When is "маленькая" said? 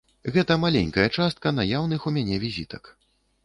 0.63-1.05